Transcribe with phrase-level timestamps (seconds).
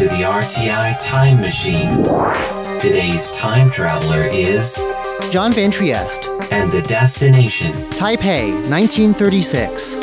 [0.00, 2.02] to the RTI Time Machine.
[2.80, 4.82] Today's time traveler is
[5.30, 7.70] John Van Trieste, and the destination.
[7.90, 9.96] Taipei, 1936.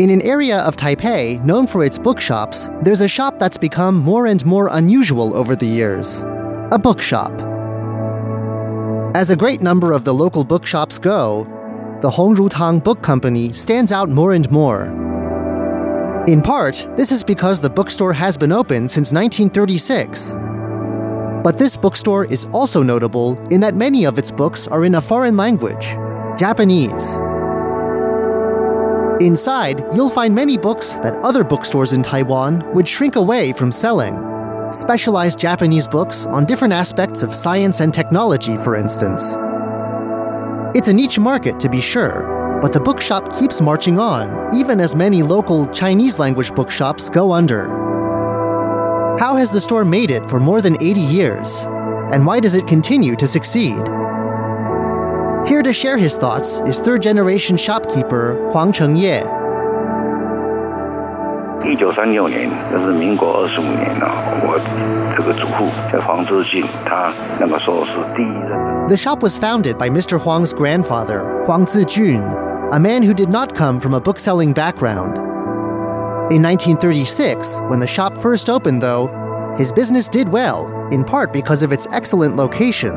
[0.00, 4.28] In an area of Taipei known for its bookshops, there's a shop that's become more
[4.28, 6.22] and more unusual over the years
[6.72, 7.32] a bookshop.
[9.14, 11.46] As a great number of the local bookshops go,
[12.02, 14.84] the Hongrutang Book Company stands out more and more.
[16.28, 20.34] In part, this is because the bookstore has been open since 1936.
[21.42, 25.00] But this bookstore is also notable in that many of its books are in a
[25.00, 25.94] foreign language,
[26.36, 27.20] Japanese.
[29.22, 34.16] Inside, you'll find many books that other bookstores in Taiwan would shrink away from selling.
[34.70, 39.38] Specialized Japanese books on different aspects of science and technology, for instance.
[40.75, 44.95] It's a niche market, to be sure, but the bookshop keeps marching on, even as
[44.95, 47.67] many local Chinese language bookshops go under.
[49.19, 51.65] How has the store made it for more than 80 years?
[52.11, 53.81] And why does it continue to succeed?
[55.47, 59.25] Here to share his thoughts is third generation shopkeeper Huang Chengye.
[61.63, 64.09] 一九三六年，那是民国二十五年了、
[64.43, 64.59] 我
[65.15, 68.64] 这个祖父叫黄志俊，他那个时候是第一任的。
[68.88, 70.16] The shop was founded by Mr.
[70.16, 75.18] Huang's grandfather, Huang Zijun, a man who did not come from a bookselling background.
[76.32, 79.08] In 1936, when the shop first opened, though,
[79.58, 82.92] his business did well, in part because of its excellent location.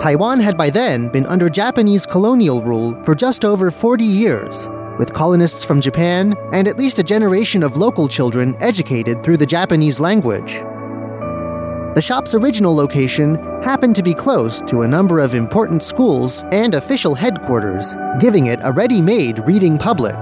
[0.00, 5.12] Taiwan had by then been under Japanese colonial rule for just over 40 years, with
[5.12, 10.00] colonists from Japan and at least a generation of local children educated through the Japanese
[10.00, 10.62] language.
[11.96, 16.74] The shop's original location happened to be close to a number of important schools and
[16.74, 20.14] official headquarters, giving it a ready made reading public.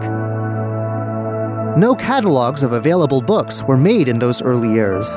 [1.76, 5.16] No catalogs of available books were made in those early years.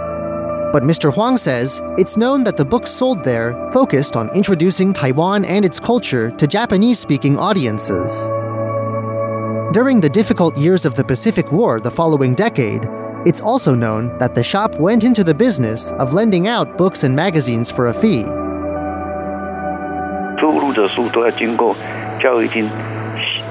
[0.73, 1.13] But Mr.
[1.13, 5.79] Huang says it's known that the books sold there focused on introducing Taiwan and its
[5.79, 8.29] culture to Japanese speaking audiences.
[9.73, 12.89] During the difficult years of the Pacific War the following decade,
[13.26, 17.14] it's also known that the shop went into the business of lending out books and
[17.14, 18.24] magazines for a fee.
[20.36, 21.76] 出入的书都要经过
[22.20, 22.68] 教育厅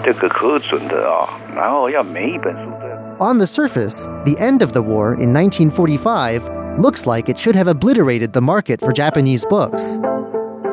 [0.04, 3.32] 这个核准的啊、然后要每一本书都要。
[3.32, 6.50] On the surface, the end of the war in 1945
[6.80, 10.00] looks like it should have obliterated the market for Japanese books.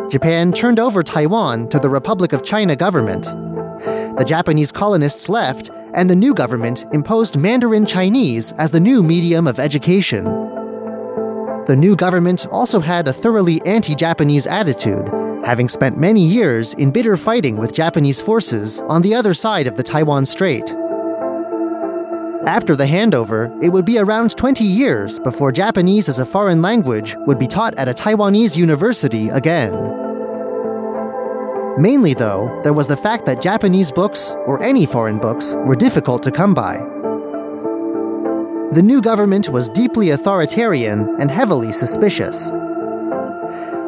[0.08, 3.28] Japan turned over Taiwan to the Republic of China government.
[4.17, 9.47] the Japanese colonists left, and the new government imposed Mandarin Chinese as the new medium
[9.47, 10.25] of education.
[11.65, 15.07] The new government also had a thoroughly anti Japanese attitude,
[15.43, 19.77] having spent many years in bitter fighting with Japanese forces on the other side of
[19.77, 20.69] the Taiwan Strait.
[22.45, 27.15] After the handover, it would be around 20 years before Japanese as a foreign language
[27.25, 30.12] would be taught at a Taiwanese university again.
[31.77, 36.21] Mainly, though, there was the fact that Japanese books, or any foreign books, were difficult
[36.23, 36.77] to come by.
[38.73, 42.51] The new government was deeply authoritarian and heavily suspicious.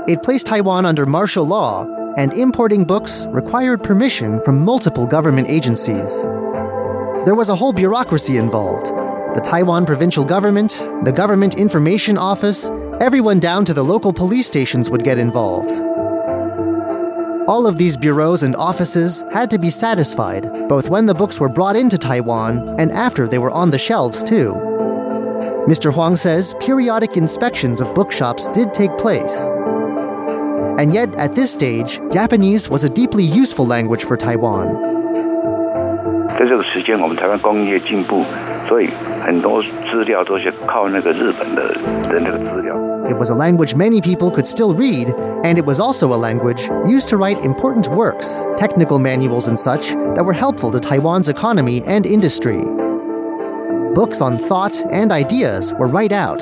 [0.07, 1.85] It placed Taiwan under martial law,
[2.17, 6.23] and importing books required permission from multiple government agencies.
[7.25, 8.87] There was a whole bureaucracy involved
[9.35, 10.71] the Taiwan provincial government,
[11.03, 12.69] the Government Information Office,
[13.01, 15.94] everyone down to the local police stations would get involved.
[17.46, 21.48] All of these bureaus and offices had to be satisfied, both when the books were
[21.48, 24.54] brought into Taiwan and after they were on the shelves, too.
[25.66, 25.92] Mr.
[25.92, 29.48] Huang says periodic inspections of bookshops did take place.
[30.78, 34.68] And yet, at this stage, Japanese was a deeply useful language for Taiwan.
[36.38, 38.24] 在这个时间，我们台湾工业进步，
[43.09, 45.09] it was a language many people could still read,
[45.43, 49.89] and it was also a language used to write important works, technical manuals, and such
[50.15, 52.63] that were helpful to Taiwan's economy and industry.
[53.93, 56.39] Books on thought and ideas were right out,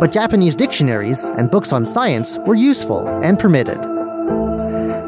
[0.00, 3.78] but Japanese dictionaries and books on science were useful and permitted.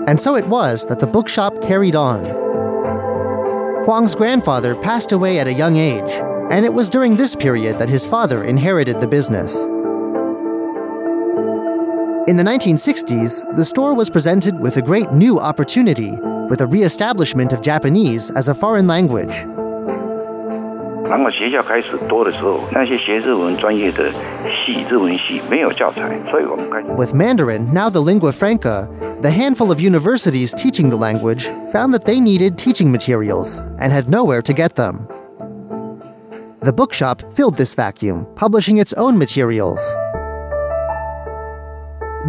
[0.08, 2.24] And so it was that the bookshop carried on.
[3.84, 6.10] Huang's grandfather passed away at a young age,
[6.51, 9.55] and it was during this period that his father inherited the business.
[12.27, 16.11] In the 1960s, the store was presented with a great new opportunity
[16.49, 19.45] with a re-establishment of Japanese as a foreign language.
[21.09, 24.11] 然后学校开始多的时候，那些学日文专业的
[24.45, 28.87] 系、日文系没有教材，所以我们开始 With Mandarin, now the lingua franca,
[29.21, 34.07] the handful of universities teaching the language found that they needed teaching materials and had
[34.07, 35.07] nowhere to get them.
[36.64, 39.80] The bookshop filled this vacuum, publishing its own materials.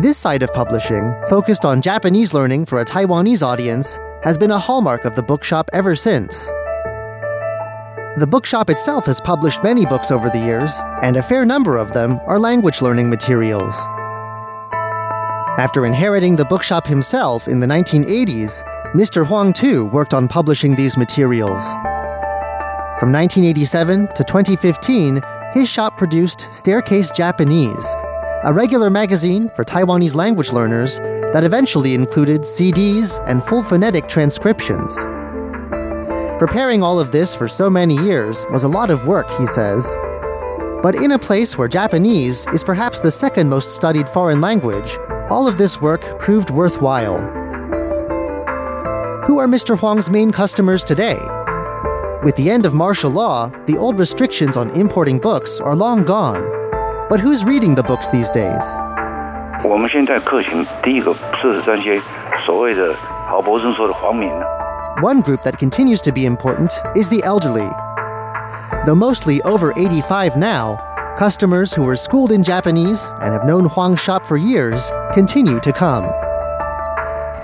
[0.02, 4.60] This side of publishing, focused on Japanese learning for a Taiwanese audience, has been a
[4.60, 6.48] hallmark of the bookshop ever since.
[8.18, 11.94] The bookshop itself has published many books over the years, and a fair number of
[11.94, 13.74] them are language learning materials.
[15.58, 19.26] After inheriting the bookshop himself in the 1980s, Mr.
[19.26, 21.64] Huang too worked on publishing these materials.
[22.98, 25.22] From 1987 to 2015,
[25.52, 27.94] his shop produced Staircase Japanese,
[28.46, 31.00] a regular magazine for Taiwanese language learners
[31.34, 34.98] that eventually included CDs and full phonetic transcriptions.
[36.40, 39.98] Preparing all of this for so many years was a lot of work, he says.
[40.82, 44.98] But in a place where Japanese is perhaps the second most studied foreign language,
[45.30, 47.20] all of this work proved worthwhile.
[49.24, 49.78] Who are Mr.
[49.78, 51.20] Huang's main customers today?
[52.25, 56.43] With the end of martial law, the old restrictions on importing books are long gone.
[57.09, 58.65] But who's reading the books these days?
[59.65, 62.01] 我们现在客群第一个是那些
[62.47, 62.95] 所谓的
[63.29, 64.45] 郝柏村说的黄民啊
[65.03, 67.69] One group that continues to be important is the elderly.
[68.85, 70.79] Though mostly over 85 now,
[71.19, 75.73] customers who were schooled in Japanese and have known Huang's shop for years continue to
[75.73, 76.05] come.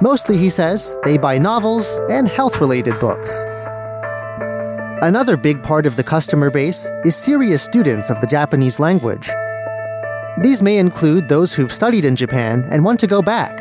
[0.03, 3.31] Mostly, he says, they buy novels and health related books.
[5.03, 9.31] Another big part of the customer base is serious students of the Japanese language.
[10.39, 13.53] These may include those who've studied in Japan and want to go back.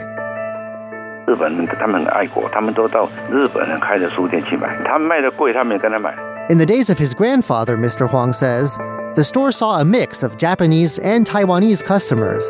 [1.27, 6.13] 日本人他们很爱国，他们都到日本人开的书店去买，他们卖的贵，他们也跟他买。
[6.50, 8.07] In the days of his grandfather, Mr.
[8.07, 8.77] Huang says,
[9.15, 12.45] the store saw a mix of Japanese and Taiwanese customers.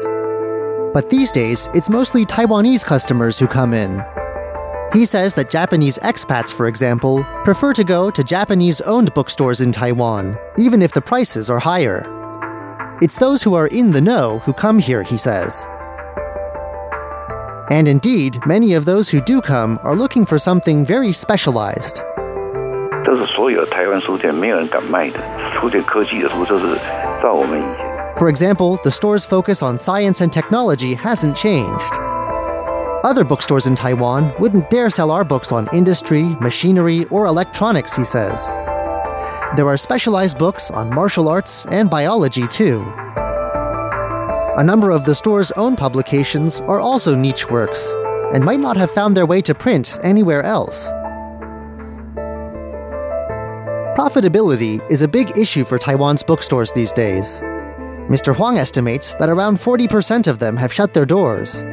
[0.94, 4.04] But these days, it's mostly Taiwanese customers who come in.
[4.94, 9.72] He says that Japanese expats, for example, prefer to go to Japanese owned bookstores in
[9.72, 12.06] Taiwan, even if the prices are higher.
[13.02, 15.68] It's those who are in the know who come here, he says.
[17.70, 22.02] And indeed, many of those who do come are looking for something very specialized.
[23.04, 25.20] 这是所有台湾书店没有人敢卖的，
[25.60, 26.78] 书店科技的书，就是
[27.22, 27.86] 照我们以前。
[28.16, 32.09] For example, the store's focus on science and technology hasn't changed.
[33.03, 38.05] Other bookstores in Taiwan wouldn't dare sell our books on industry, machinery, or electronics, he
[38.05, 38.51] says.
[39.57, 42.83] There are specialized books on martial arts and biology, too.
[44.59, 47.91] A number of the store's own publications are also niche works
[48.35, 50.93] and might not have found their way to print anywhere else.
[53.97, 57.41] Profitability is a big issue for Taiwan's bookstores these days.
[58.11, 58.37] Mr.
[58.37, 61.65] Huang estimates that around 40% of them have shut their doors.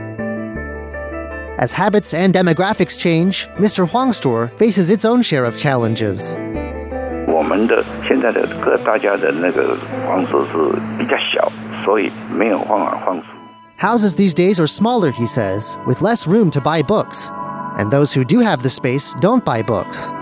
[1.59, 3.87] As habits and demographics change, Mr.
[3.87, 6.39] Huang's store faces its own share of challenges.
[7.27, 11.53] 我们的现在的各大家的那个房子是比较小，
[11.85, 13.25] 所以没有办法放书。
[13.79, 17.31] Houses these days are smaller, he says, with less room to buy books.
[17.77, 20.13] And those who do have the space don't buy books.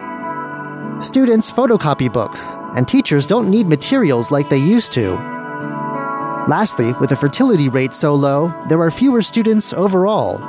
[1.00, 5.14] Students photocopy books, and teachers don't need materials like they used to.
[6.48, 10.40] Lastly, with the fertility rate so low, there are fewer students overall.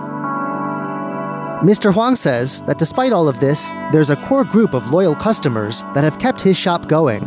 [1.62, 1.94] Mr.
[1.94, 6.04] Huang says that despite all of this, there's a core group of loyal customers that
[6.04, 7.21] have kept his shop going.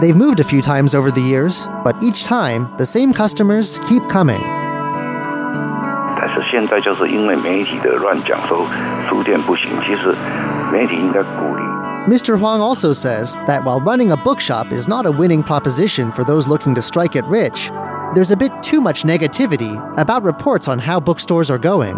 [0.00, 4.02] They've moved a few times over the years, but each time, the same customers keep
[4.08, 4.40] coming.
[6.18, 8.66] 但是现在就是因为媒体的乱讲说
[9.08, 10.14] 书店不行，其实
[10.72, 11.62] 媒体应该鼓励。
[12.08, 12.36] Mr.
[12.36, 16.48] Huang also says that while running a bookshop is not a winning proposition for those
[16.48, 17.70] looking to strike it rich,
[18.14, 21.96] there's a bit too much negativity about reports on how bookstores are going.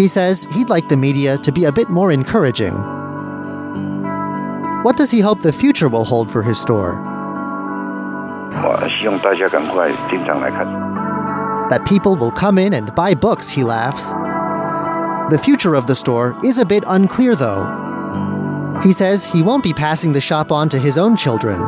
[0.00, 2.72] He says he'd like the media to be a bit more encouraging.
[4.82, 6.94] What does he hope the future will hold for his store?
[11.68, 14.14] That people will come in and buy books, he laughs.
[15.30, 18.78] The future of the store is a bit unclear, though.
[18.82, 21.60] He says he won't be passing the shop on to his own children.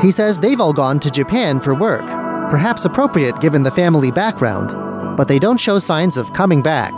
[0.00, 2.06] He says they've all gone to Japan for work,
[2.50, 4.76] perhaps appropriate given the family background,
[5.16, 6.94] but they don't show signs of coming back.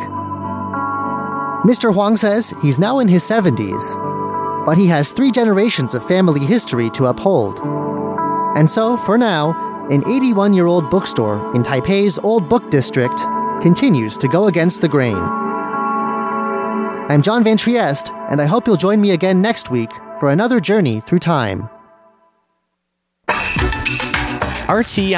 [1.69, 1.93] Mr.
[1.93, 6.89] Huang says he's now in his 70s, but he has three generations of family history
[6.89, 7.61] to uphold.
[8.57, 9.53] And so, for now,
[9.91, 13.19] an 81 year old bookstore in Taipei's Old Book District
[13.61, 15.19] continues to go against the grain.
[17.11, 20.61] I'm John Van Trieste, and I hope you'll join me again next week for another
[20.61, 21.69] journey through time.
[24.69, 25.17] RTI